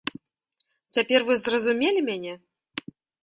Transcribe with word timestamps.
Цяпер 0.97 1.19
вы 1.27 1.33
зразумелі 1.43 1.99
мяне? 2.09 2.33